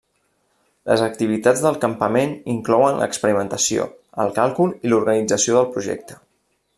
Les 0.91 1.01
activitats 1.07 1.61
del 1.65 1.77
campament 1.83 2.33
inclouen 2.55 2.97
l'experimentació, 3.03 3.87
el 4.25 4.35
càlcul 4.41 4.77
i 4.89 4.93
l'organització 4.95 5.59
del 5.59 5.73
projecte. 5.77 6.19